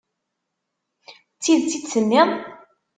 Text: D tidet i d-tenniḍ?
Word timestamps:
D 1.35 1.39
tidet 1.43 1.73
i 1.77 1.79
d-tenniḍ? 1.81 2.29